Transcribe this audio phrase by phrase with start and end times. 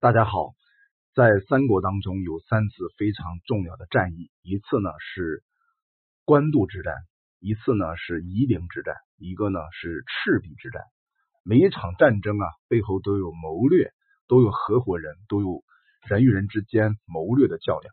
[0.00, 0.54] 大家好，
[1.12, 5.42] 在三国当中有三次非常重要的战役，一次呢是
[6.24, 6.94] 官渡之战，
[7.40, 10.84] 一次呢是夷陵之战，一个呢是赤壁之战。
[11.42, 13.90] 每一场战争啊，背后都有谋略，
[14.28, 15.64] 都有合伙人，都有
[16.06, 17.92] 人与人之间谋略的较量。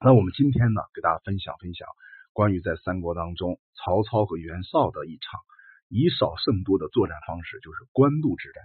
[0.00, 1.86] 那我们今天呢，给大家分享分享
[2.32, 5.40] 关于在三国当中曹操和袁绍的一场
[5.90, 8.64] 以少胜多的作战方式，就是官渡之战。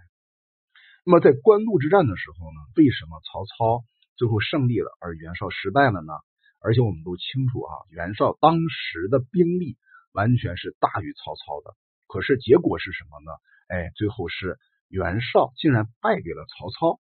[1.09, 3.83] 那么在官渡之战的时候呢，为什么曹操
[4.15, 6.13] 最后胜利了，而袁绍失败了呢？
[6.61, 9.75] 而且我们都清楚啊，袁绍当时的兵力
[10.13, 11.73] 完全是大于曹操的。
[12.05, 13.31] 可是结果是什么呢？
[13.69, 17.01] 哎，最后是袁绍竟然败给了曹操。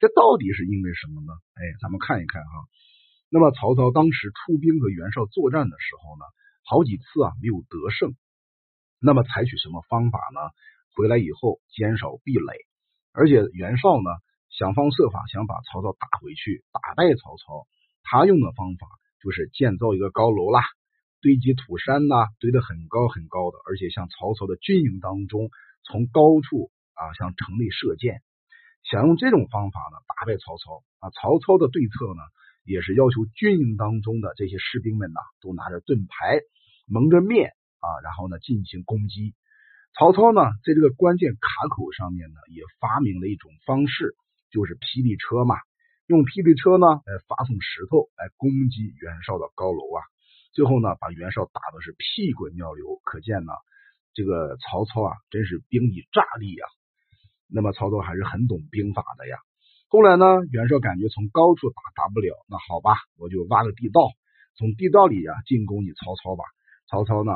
[0.00, 1.32] 这到底是因为什么呢？
[1.56, 2.68] 哎，咱们看一看哈。
[3.30, 6.28] 那么曹操当时出兵和袁绍作战的时候呢，
[6.68, 8.12] 好几次啊没有得胜。
[9.00, 10.40] 那么采取什么方法呢？
[10.94, 12.68] 回来以后坚守壁垒。
[13.12, 14.10] 而且袁绍呢，
[14.50, 17.66] 想方设法想把曹操打回去，打败曹操。
[18.02, 18.86] 他用的方法
[19.22, 20.62] 就是建造一个高楼啦，
[21.20, 25.50] 堆积土山呐，堆得很高很高的，而且向曹操的军营当中
[25.82, 28.22] 从高处啊向城内射箭，
[28.82, 31.10] 想用这种方法呢打败曹操啊。
[31.10, 32.22] 曹操的对策呢，
[32.64, 36.40] 也是要求军营当中的这些士兵们呐，都拿着盾牌，
[36.86, 39.34] 蒙着面啊，然后呢进行攻击。
[39.98, 44.14] 曹操呢，在这个关键卡口上面呢，也发明了一种方式，
[44.50, 45.56] 就是霹雳车嘛，
[46.06, 50.00] 用霹雳车呢来发送石头来攻击袁绍的高楼啊，
[50.52, 53.52] 最后呢把袁绍打的是屁滚尿流，可见呢
[54.14, 56.64] 这个曹操啊真是兵以诈立啊。
[57.52, 59.36] 那么曹操还是很懂兵法的呀。
[59.88, 64.00] 后来呢，袁绍感觉从高处打打不了，那好吧，我就挖个地道，
[64.56, 66.44] 从地道里呀进攻你曹操吧。
[66.88, 67.32] 曹操呢？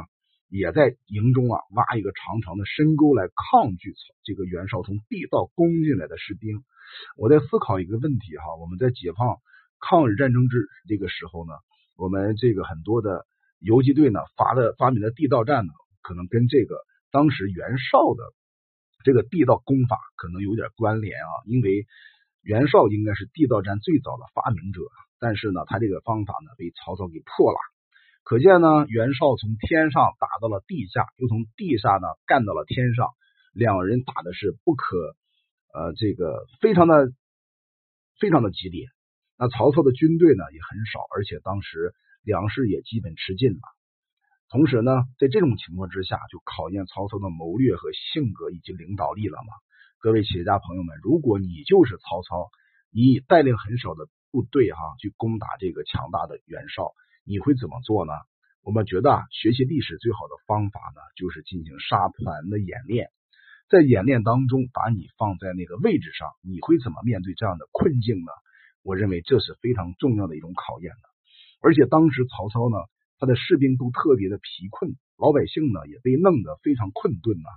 [0.54, 6.62] 也在营中啊挖一个长长的深沟来抗拒这个袁绍从地道攻进来的士兵。
[7.16, 9.38] 我在思考一个问题哈，我们在解放
[9.80, 11.54] 抗日战争之这个时候呢，
[11.96, 13.26] 我们这个很多的
[13.58, 15.72] 游击队呢发的发明的地道战呢，
[16.02, 16.78] 可能跟这个
[17.10, 18.22] 当时袁绍的
[19.02, 21.84] 这个地道攻法可能有点关联啊，因为
[22.42, 24.82] 袁绍应该是地道战最早的发明者，
[25.18, 27.58] 但是呢，他这个方法呢被曹操给破了。
[28.24, 33.10] 可见呢，袁绍从天上打到了地下，又从地下呢干到了天上，
[33.52, 35.14] 两人打的是不可
[35.74, 37.12] 呃这个非常的
[38.18, 38.86] 非常的激烈。
[39.36, 41.92] 那曹操的军队呢也很少，而且当时
[42.22, 43.60] 粮食也基本吃尽了。
[44.48, 49.52] 同时呢，在这种情况之下，就考验曹操的谋略和性格以及领导力了嘛。
[49.98, 52.48] 各位企业家朋友们，如果你就是曹操，
[52.90, 56.94] 你带领很少的部队哈去攻打这个强大的袁绍。
[57.24, 58.12] 你会怎么做呢？
[58.62, 63.08] 我们觉得啊，学习历史最好的方法呢，就是进行沙盘的演练。
[63.68, 68.32] 在演练当中，把你放在那个位置上，你会怎么面对这样的困境呢？
[68.82, 71.08] 我认为这是非常重要的一种考验的。
[71.60, 72.76] 而且当时曹操呢，
[73.18, 77.48] 他的士兵都特别的疲困，老百姓呢也被弄得非常困顿呢。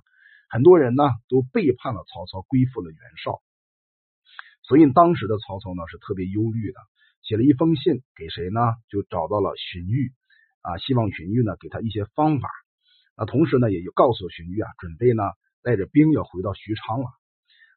[0.50, 3.42] 很多人呢都背叛了曹操，归附了袁绍。
[4.64, 6.80] 所以当时的曹操呢是特别忧虑的。
[7.28, 8.62] 写了一封信给谁呢？
[8.88, 10.16] 就找到了荀彧
[10.62, 12.48] 啊，希望荀彧呢给他一些方法。
[13.18, 15.24] 那同时呢，也就告诉荀彧啊，准备呢
[15.62, 17.12] 带着兵要回到许昌了。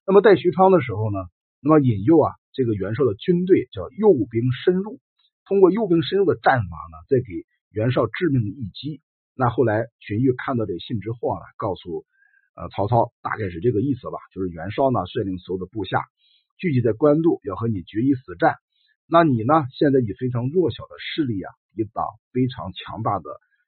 [0.06, 1.18] 那么在许昌的时候呢，
[1.58, 5.00] 那么引诱啊这个袁绍的军队叫诱兵深入，
[5.46, 7.42] 通过诱兵深入的战法呢，再给
[7.74, 9.02] 袁绍致命的一击。
[9.34, 12.06] 那后来荀彧看到这信之后呢，告诉
[12.54, 16.06] 呃曹操，大概是这个意思吧，就是袁绍呢率领所有的部下
[16.56, 18.54] 聚集在官渡，要和你决一死战。
[19.12, 19.66] 那你呢？
[19.72, 23.24] 现在以非常弱小的势力啊，抵挡非常强大的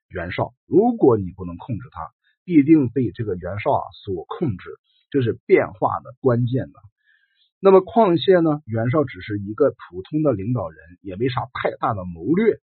[0.08, 0.54] 袁绍。
[0.66, 2.10] 如果你不能控制他，
[2.44, 4.70] 必定被这个袁绍啊所控制。
[5.10, 6.78] 这是变化的关键呢。
[7.58, 12.60] 那么况且呢，袁绍只是一个普通的领导人，也没啥太大的谋略，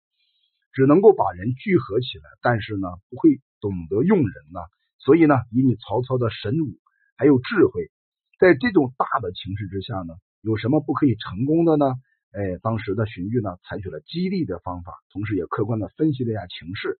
[0.72, 4.62] 只能够把人聚合起来，但是呢，不会懂得用人呢。
[5.00, 6.80] 所以呢，以你曹操的神武
[7.18, 7.92] 还有智慧，
[8.40, 11.86] 在这种大的情势之下呢，有什么不可以成功的呢？
[12.31, 17.00] 哎，当时的荀彧呢，采取了激励的方法，同时也客观的分析了一下情势，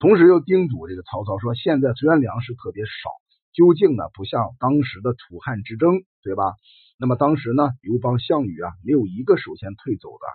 [0.00, 3.10] 同时又叮嘱这个曹操说：现在虽然粮食特别少，
[3.52, 6.54] 究竟呢不像当时的楚汉之争，对吧？
[6.98, 10.26] 那么当时呢，刘邦、项羽啊，没有一个首先退走的，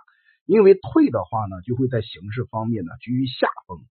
[0.46, 3.84] 因为退的话呢，就会在形势方面呢居于下风。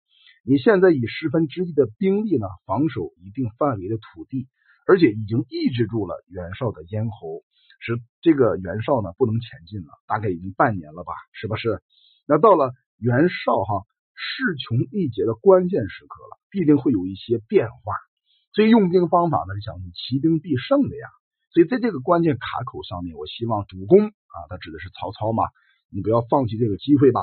[0.45, 4.47] 你现在以十分之一的兵力呢，防守一定范围的土地，
[4.87, 7.43] 而且已经抑制住了袁绍的咽喉。
[7.81, 11.83] 使这个袁绍呢不能前进了，大概已经半年了吧，是不是？
[12.27, 13.85] 那到了袁绍哈
[14.15, 17.95] 势穷力竭的关键时刻了，必定会有一些变化。
[18.53, 21.09] 所以用兵方法呢是讲究骑兵必胜的呀。
[21.53, 25.43] 所以在这个关键卡口上面，我希望主公啊，他指的是曹操嘛，
[25.91, 27.23] 你不要放弃这个机会吧。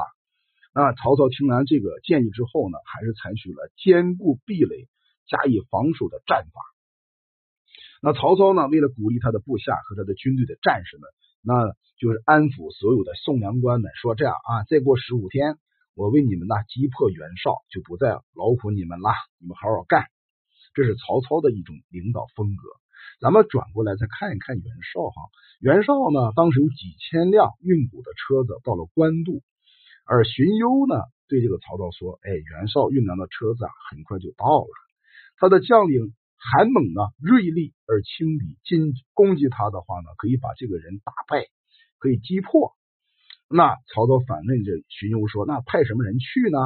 [0.73, 4.89] 那曹操听完这个建议之后呢，还是采取了坚固壁垒、
[5.27, 6.61] 加以防守的战法。
[8.01, 11.09] 那曹操呢，为了鼓励他的部下和他的军队的战士们，
[11.41, 15.57] 那就是安抚所有的宋粮官们，说这样啊，再过十五天，
[15.95, 19.09] 我为你们呢击破袁绍，就不再劳苦你们了，
[19.39, 20.05] 你们好好干。
[20.73, 22.69] 这是曹操的一种领导风格。
[23.19, 25.17] 咱们转过来再看一看袁绍哈，
[25.59, 29.41] 袁绍呢，当时有几千辆运谷的车子到了官渡，
[30.05, 34.69] 而荀攸呢，对这个曹操说：“哎，袁绍运粮的车子啊，很快就到了。
[35.37, 41.45] 他的将领韩猛呢，锐利而轻敌，进攻击他的话呢，可以把这个人打败，
[41.99, 42.73] 可以击破。”
[43.49, 46.57] 那曹操反问这荀攸说：“那派什么人去呢？”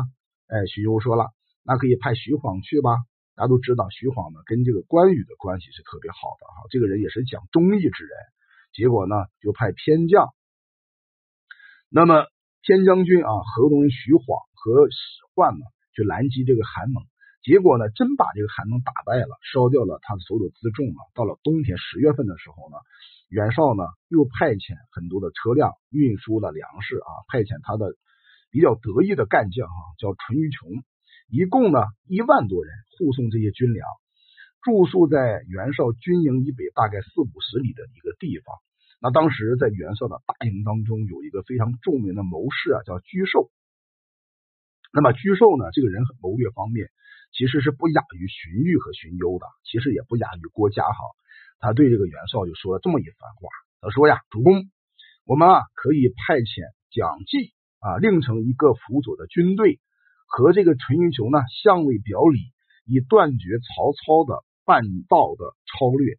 [0.50, 1.30] 哎，荀攸说了
[1.64, 2.98] ：“那可以派徐晃去吧。”
[3.34, 8.12] 大家都知道，徐晃呢跟这个关羽的关系是特别好的哈，这个人也是讲忠义之人。
[8.74, 10.30] 结果呢，就派偏将，
[11.90, 12.28] 那么
[12.62, 14.98] 偏将军啊，河东人徐晃和史
[15.34, 15.66] 涣呢，
[15.96, 17.04] 去拦截这个韩猛。
[17.44, 21.02] 结果呢，真把这个韩猛打败了，烧掉了他的所有的辎重了。
[21.16, 22.78] 到了冬天十月份的时候呢，
[23.30, 27.96] 袁绍呢又派遣很多的车辆运输了粮食啊，派遣他的
[28.52, 30.70] 比较得意的干将哈，叫淳于琼。
[31.32, 33.88] 一共呢一万多人护送这些军粮，
[34.62, 38.54] 住宿在袁绍军营以北大概四五十里的一个地方。
[39.02, 43.50] 那当时在袁绍的大营当中有一个非常著名的谋士啊，叫沮授。
[44.94, 46.92] 那么沮授呢，这个人很谋略方面
[47.32, 51.00] 其实是不亚于荀彧和荀攸的，其实也不亚于郭嘉哈。
[51.60, 53.50] 他对这个袁绍就说了这么一番话，
[53.82, 54.70] 他说呀，主公，
[55.26, 59.80] 我们啊可以派遣蒋济啊，另成一个辅佐的军队。
[60.34, 62.40] 和这个淳于琼呢相位表里，
[62.86, 66.16] 以断绝曹操的半道的超略。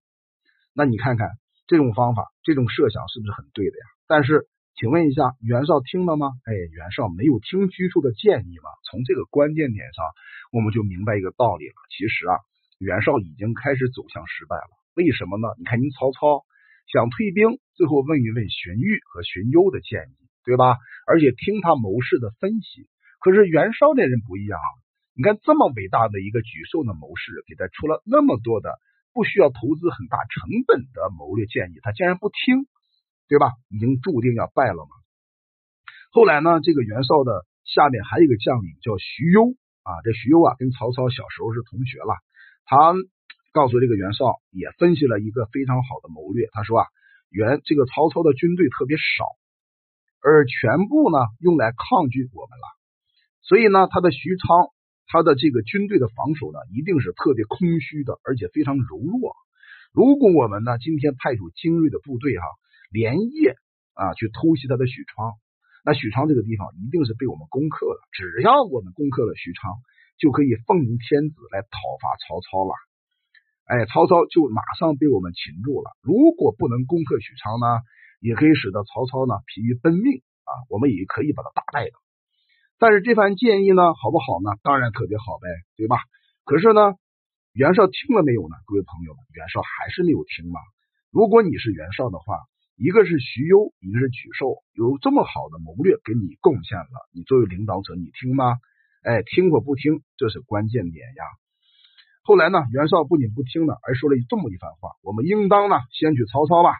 [0.74, 1.30] 那你看看
[1.66, 3.84] 这种方法，这种设想是不是很对的呀？
[4.06, 6.32] 但是，请问一下，袁绍听了吗？
[6.44, 8.70] 哎，袁绍没有听居处的建议嘛？
[8.90, 10.04] 从这个关键点上，
[10.50, 11.74] 我们就明白一个道理了。
[11.90, 12.40] 其实啊，
[12.78, 14.70] 袁绍已经开始走向失败了。
[14.96, 15.48] 为什么呢？
[15.58, 16.44] 你看，您曹操
[16.90, 20.78] 想退兵，最后问一问荀彧和荀攸的建议，对吧？
[21.06, 22.88] 而且听他谋士的分析。
[23.20, 24.68] 可是袁绍那人不一样啊！
[25.14, 28.80] 你看这么伟大的一个沮授的谋士，给他出了那么多的
[29.12, 32.64] 不需要投资很大成本的谋略建议，他竟然不听，
[33.28, 33.52] 对吧？
[33.70, 34.90] 已经注定要败了嘛。
[36.10, 42.20] 后来呢，这个袁绍的下面还有一个将领叫徐攸啊，这徐攸啊跟曹操小时候是同学了。
[42.64, 42.94] 他
[43.52, 46.48] 告诉这个袁绍，也分析了一个非常好的谋略。
[46.52, 46.86] 他说啊，
[47.30, 49.24] 袁这个曹操的军队特别少，
[50.20, 52.66] 而全部呢用来抗拒我们了。
[53.42, 54.68] 所以呢，他的徐昌，
[55.06, 59.34] 他的这个军队的防守呢，一定是特别空虚的，而且非常柔弱。
[59.92, 62.44] 如果我们呢今天派出精锐的部队哈，
[62.92, 63.56] 连夜
[63.94, 65.32] 啊去偷袭他的许昌，
[65.84, 67.98] 那许昌这个地方一定是被我们攻克了。
[68.12, 69.72] 只要我们攻克了许昌，
[70.18, 72.74] 就可以奉迎天子来讨伐曹操了。
[73.64, 75.90] 哎，曹操就马上被我们擒住了。
[76.02, 77.66] 如果不能攻克许昌呢，
[78.20, 81.92] 也可以使得曹操呢疲于奔命啊，我们也可以把他打败的。
[82.78, 84.58] 但是这番建议呢，好不好呢？
[84.62, 85.98] 当然特别好呗，对吧？
[86.44, 86.98] 可是呢，
[87.54, 88.56] 袁绍听了没有呢？
[88.66, 90.58] 各位朋友们，袁绍还是没有听嘛。
[91.10, 92.42] 如果你是袁绍的话，
[92.82, 98.58] 一个是徐攸，一个是沮授，有这么好的谋略给你贡献了，你作为领导者，你听吗？
[99.06, 101.22] 哎，听或不听，这是关键点呀。
[102.24, 106.74] 后来呢，袁绍不仅不听呢，而说了这么一番话：我们应当呢，先去曹操吧。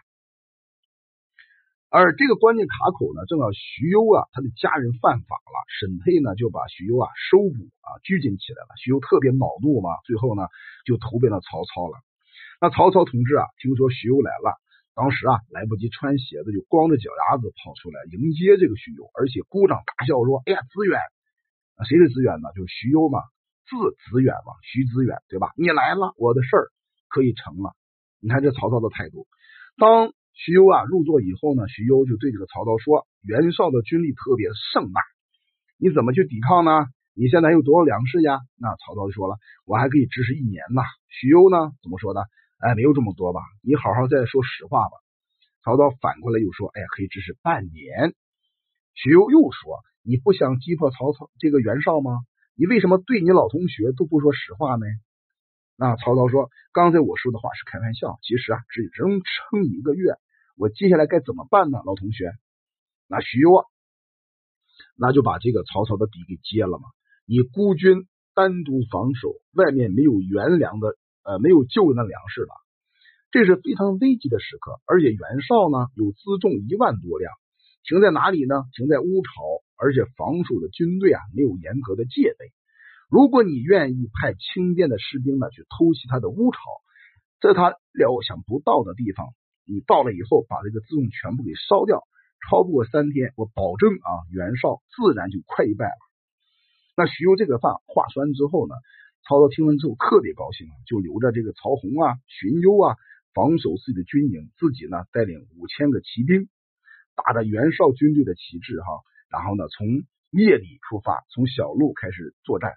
[1.87, 8.75] 而这个关键卡口呢，正好徐攸啊，他的家人犯法了，沈沛呢就把徐攸啊收捕啊拘禁起来了。
[8.75, 10.51] 徐攸特别恼怒嘛，最后呢
[10.83, 11.95] 就投奔了曹操了。
[12.59, 14.59] 那曹操同志啊，听说徐攸来了，
[14.95, 20.99] 当时啊来不及穿鞋子，就光着脚丫子跑出来迎接这个徐攸，而且鼓掌大笑说：“哎呀，子远，
[21.87, 22.49] 谁是子远呢？
[22.55, 23.19] 就是徐攸嘛，
[23.65, 23.75] 字
[24.09, 25.49] 子远嘛，徐子远对吧？
[25.57, 26.71] 你来了，我的事儿
[27.09, 27.73] 可以成了。
[28.19, 29.27] 你看这曹操的态度，
[29.77, 34.99] 当。”徐攸啊，入座以后呢，徐攸就对这个曹操说：“袁绍的军力特别盛大，
[35.77, 36.87] 你怎么去抵抗呢？
[37.13, 40.81] 你现在有多少粮食呀？”那曹操就说了：“我还可以支持一年呐。”
[41.13, 42.25] 徐攸呢，怎么说的？
[42.63, 43.41] 哎，没有这么多吧？
[43.61, 44.95] 你好好再说实话吧。
[45.65, 48.15] 曹操反过来又说：“哎，可以支持半年。”
[48.95, 52.21] 徐攸又说：“你不想击破曹操这个袁绍吗？
[52.55, 54.85] 你为什么对你老同学都不说实话呢？”
[55.75, 60.13] 那曹操说：“刚才我说的话是开玩笑，其实啊，只能撑一个月。
[60.55, 61.81] 我接下来该怎么办呢？
[61.85, 62.31] 老同学，
[63.07, 63.65] 那徐攸啊，
[64.95, 66.85] 那就把这个曹操的底给揭了嘛。
[67.25, 72.53] 你孤军单独防守，外面没有援粮的，呃，没有救援的粮食了。
[73.31, 74.79] 这是非常危急的时刻。
[74.85, 77.31] 而且袁绍呢有辎重一万多辆，
[77.83, 78.63] 停在哪里呢？
[78.75, 79.31] 停在乌巢，
[79.75, 82.51] 而且防守的军队啊没有严格的戒备。
[83.09, 86.59] 如果你愿意派轻便的士兵呢去偷袭他的乌巢，
[87.41, 89.27] 在他料想不到的地方，
[89.65, 92.01] 你到了以后把这个辎重全部给烧掉，
[92.49, 96.01] 超不过三天，我保证啊，袁绍自然就溃败了。
[96.95, 98.75] 那徐攸这个话话酸之后呢，
[99.27, 102.95] 曹操听闻之后特别高兴啊，就留着这个曹洪啊、荀攸啊
[103.33, 106.49] 防守自己的军营，自己呢带领五千个骑兵，
[107.15, 108.99] 打着袁绍军队的旗帜哈，
[109.31, 109.87] 然后呢从
[110.29, 112.73] 夜里出发，从小路开始作战，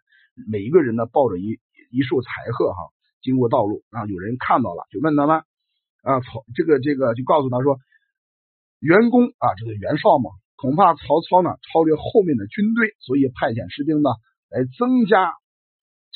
[0.47, 1.59] 每一个人呢抱着一
[1.91, 2.95] 一束柴禾哈。
[3.23, 5.43] 经过道路啊，有人看到了，就问他们
[6.03, 7.81] 啊，曹这个这个就告诉他说，
[8.79, 14.11] 袁公啊，这个袁绍嘛，恐怕曹操呢超越后面的军队，所以派遣士兵呢
[14.49, 15.35] 来增加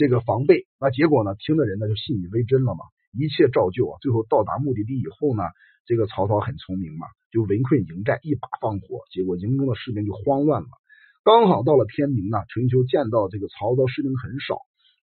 [0.00, 0.64] 这个防备。
[0.80, 3.99] 那结果呢，听的人呢就信以为真了嘛，一切照旧啊。
[4.00, 5.42] 最后到达目的地以后呢，
[5.85, 10.69] 这个曹操很聪明嘛，就围困营寨，一把放火，结果营中的士兵就慌乱了。
[11.23, 14.57] 刚好到了天明呢，陈秋见到这个曹操士兵很少，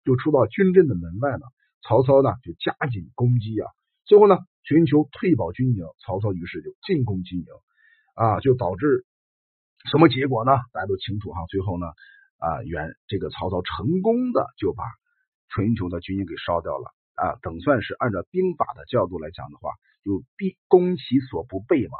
[0.03, 1.45] 就出到军阵的门外呢。
[1.85, 3.69] 曹操呢就加紧攻击啊，
[4.03, 7.45] 最后呢寻求退保军营，曹操于是就进攻军营
[8.15, 9.05] 啊，就导致
[9.91, 10.51] 什么结果呢？
[10.73, 11.45] 大家都清楚哈。
[11.47, 11.85] 最后呢
[12.37, 14.83] 啊，袁这个曹操成功的就把
[15.49, 19.71] 春秋的军营给烧掉了啊，等算是按照兵法的角度来讲的话，
[20.03, 21.97] 就必攻其所不备嘛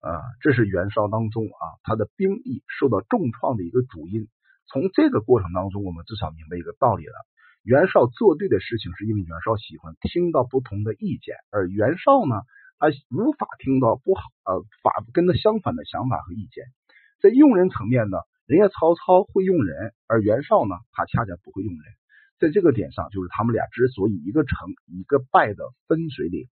[0.00, 4.28] 啊，这是袁绍当中啊他的兵力受到重创的一个主因。
[4.66, 7.14] 从这个过程当中，我们至少明白一个道理了。
[7.62, 12.40] 袁绍做对的事情，是因为袁绍喜欢听到不同的意见，而袁绍呢，
[12.78, 16.64] 他无法听到不好呃法跟他相反的想法和意见。
[17.20, 18.16] 在用人层面呢，
[18.50, 21.82] 人家曹操会用人，而袁绍呢，他恰恰不会用人。
[22.40, 26.48] 在这个点上，就是他们俩之所以一个成一个败的分水岭。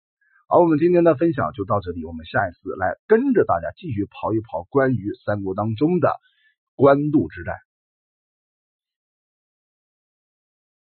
[0.48, 6.16] 好，我们今天的分享就到这里，我们下一次来跟着大家继续刨一刨关于三国当中的
[6.74, 7.54] 官渡之战。